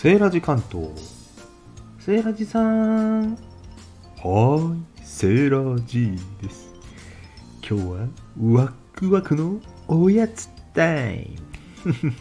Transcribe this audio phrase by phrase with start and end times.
[0.00, 0.90] セーラジ関東。
[1.98, 3.32] セーラジさん。
[3.32, 6.72] はーいセーラジです。
[7.68, 8.06] 今日は
[8.40, 11.36] ワクワクのおやつタイ
[11.84, 11.92] ム。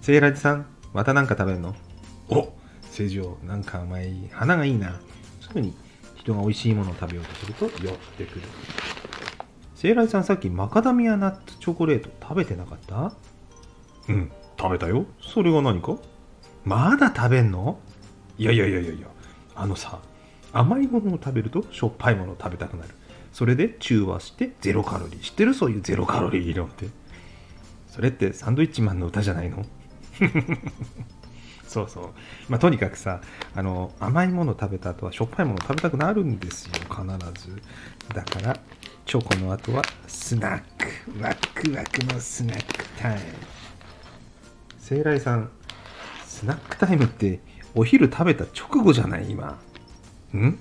[0.00, 0.64] セーラジさん
[0.94, 1.74] また何か食べるの？
[2.30, 2.50] お
[2.90, 4.98] 成城なんか甘い花がいいな。
[5.42, 5.76] すぐに
[6.14, 8.46] 人が美味しいものを食べようとすると寄ってくる。
[9.74, 13.12] セーラジさんさっきマカダミアナッツチョコレート食べてなかった？
[14.08, 15.06] うん食べたよ。
[15.20, 15.96] それが何か？
[16.64, 17.78] まだ食べんの？
[18.38, 19.06] いやいやいやいやいや。
[19.54, 20.00] あのさ
[20.52, 22.94] 甘いものを食べるとしょっぱいものを食べたくなる。
[23.32, 25.20] それで中和してゼロカロリー。
[25.20, 25.54] 知ってる？
[25.54, 26.86] そういうゼロカロリー理論って。
[27.88, 29.64] それってサンドイッチマンの歌じゃないの？
[31.66, 32.10] そうそう。
[32.48, 33.20] まあとにかくさ
[33.54, 36.72] あの甘いもの食べた後はしょっぱいもの食べたくなるんですよ。
[36.88, 37.02] 必
[37.48, 37.60] ず。
[38.14, 38.56] だから
[39.06, 41.20] チョコの後はスナック。
[41.20, 43.20] ワクワクのスナックタイム。
[44.84, 45.48] 聖来さん
[46.26, 47.40] スナックタイムって
[47.74, 49.30] お昼食べた直後じゃない？
[49.30, 49.58] 今。
[50.34, 50.58] ん？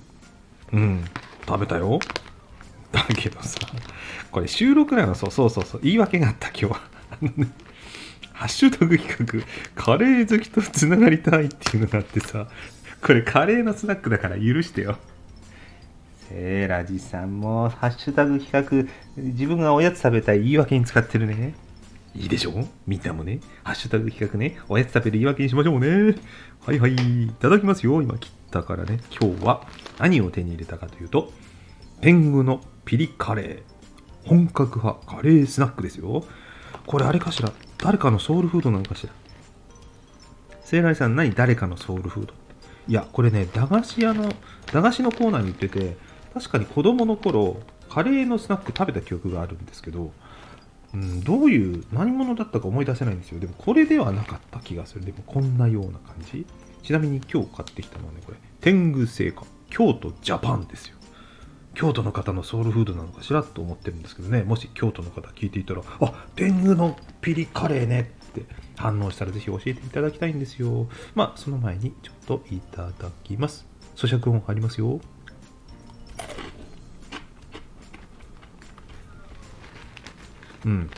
[0.71, 1.03] うん。
[1.45, 1.99] 食べたよ。
[2.93, 3.59] だけどさ
[4.31, 5.13] これ収録なの？
[5.13, 5.81] そうそうそうそう。
[5.83, 6.81] 言い訳があった今日は。
[8.31, 9.45] ハッシュタグ企画。
[9.75, 12.47] カレー好きとつながりたいっていうのがあってさ。
[13.01, 14.97] これカレーのスナックだから許してよ。
[16.29, 19.21] セーラジさんもハッシュタグ企画。
[19.21, 21.55] 自分がおやつ食べたい言い訳に使ってるね。
[22.15, 22.53] いいでしょ？
[22.85, 26.15] みんなもね、ハッシュタグ企画ね、おやつ食べる言い訳にしましょうね。
[26.65, 28.01] はいはい、いただきますよ。
[28.01, 29.67] 今切ったからね、今日は
[29.99, 31.33] 何を手に入れたかというと、
[32.01, 33.61] 天狗のピリカレー。
[34.25, 36.23] 本格派カレースナックですよ。
[36.85, 37.51] これあれかしら？
[37.77, 39.13] 誰かのソウルフードなのかしら？
[40.63, 42.33] 聖来さん何誰かのソウルフード？
[42.87, 44.31] いや、これね、駄菓子屋の、
[44.71, 45.97] 駄菓子のコーナーに売ってて、
[46.33, 47.57] 確かに子供の頃、
[47.89, 50.11] カレーのスナック食べた記憶があるんですけど、
[50.93, 53.39] うん、どういう何者だったか思い出せないんですよ。
[53.39, 55.05] でもこれではなかった気がする。
[55.05, 56.45] でもこんなような感じ。
[56.83, 60.97] ちなみに今日買ってきたのはね、これ、天狗製菓、京都ジャパンですよ。
[61.73, 63.41] 京都の方のソウルフードなのかしら？
[63.41, 68.45] と思ってるんですけどね、もし京都の方聞いていたら、あ天狗のピリカレーねって
[68.75, 70.87] 反応したらぜひ教えていただきたいんですよ。
[71.15, 73.65] まあ、その前にちょっといただきます。
[73.95, 74.99] 咀嚼音ありますよ。
[80.65, 80.89] うん。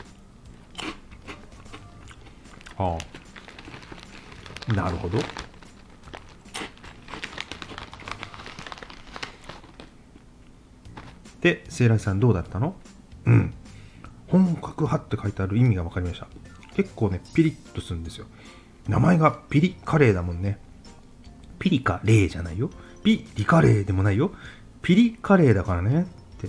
[2.78, 2.98] あ
[4.68, 4.72] あ。
[4.72, 5.18] なるほど。
[11.40, 12.74] で、セイライさんどうだったの？
[13.26, 13.54] うん。
[14.26, 16.26] 本格派って書いてある意味が分かりました。
[16.74, 18.26] 結構ね、ピリッとするんですよ。
[18.88, 20.58] 名前がピリカレーだもんね。
[21.58, 22.70] ピリカレーじゃないよ。
[23.04, 24.32] ピリカレーでもないよ。
[24.82, 26.02] ピリカレーだからね。
[26.02, 26.04] っ
[26.38, 26.48] て。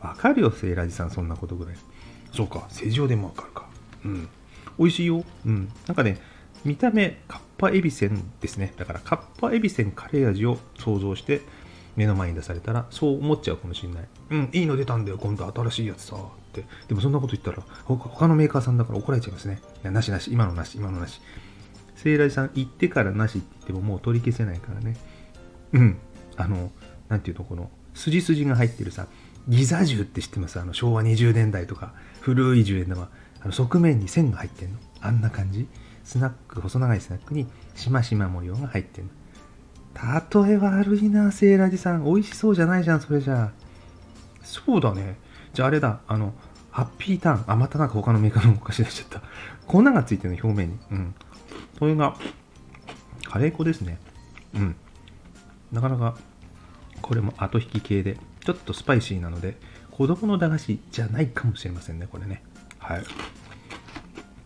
[0.00, 1.74] わかるよ、セイラジさん、そんなことぐらい。
[2.36, 3.68] そうか、世情でもわかるか。
[4.04, 4.28] うん。
[4.78, 5.24] 美味しいよ。
[5.46, 5.68] うん。
[5.86, 6.20] なんかね、
[6.64, 8.74] 見た目、カッパエビせんですね。
[8.76, 11.40] だから、カッパエビせんカレー味を想像して、
[11.96, 14.08] 目の前に出されたら、そう思っちゃうかもしれない。
[14.30, 16.16] うん、いいの出たんだよ、今度新しいやつさ。
[16.16, 16.18] っ
[16.52, 16.64] て。
[16.88, 19.60] でもそんなこと言ったら、他のメーカーさんだから怒られちゃいますね。
[19.82, 21.20] いや、なしなし、今のなし、今のなし。
[21.94, 24.96] 聖来さん、言ってからなしって言ってももう取り消せないからね。
[25.72, 25.98] うん。
[26.36, 26.70] あの、
[27.08, 29.06] なんていうと、この、筋筋が入ってるさ、
[29.48, 30.58] ギザ銃って知ってます？
[30.60, 33.08] あの昭和20年代とか古い10円玉。
[33.40, 34.78] あの側面に線が入ってんの。
[35.00, 35.68] あんな感じ。
[36.04, 39.10] スナック細長いスナックにしましま模様が入ってんの。
[40.46, 42.04] 例え悪いなセーラジさん。
[42.04, 43.44] 美味しそうじゃないじゃんそれじゃ。
[43.44, 43.52] あ
[44.42, 45.18] そうだね。
[45.52, 46.00] じゃああれだ。
[46.06, 46.34] あの
[46.70, 47.44] ハッピーターン。
[47.46, 49.22] あまたなんか他のメーカーのお菓子出しちゃった。
[49.66, 50.78] 粉がついてるの表面に。
[50.90, 51.14] うん。
[51.78, 52.16] それが
[53.24, 53.98] カレー粉ですね。
[54.54, 54.76] うん。
[55.72, 56.16] なかなか
[57.00, 58.18] これも後引き系で。
[58.46, 59.56] ちょっとスパイシーなので、
[59.90, 62.44] 子供の駄菓子じゃないかもしれませんね、これね。
[62.78, 63.02] はい。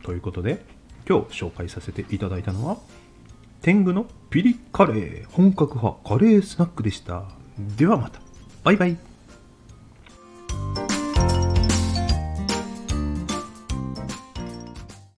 [0.03, 0.65] ということで、
[1.07, 2.79] 今日紹介させていただいたのは、
[3.61, 7.25] 天狗のピリカレー本格派カレースナックでした。
[7.77, 8.21] ではまた。
[8.65, 9.10] バイバイ。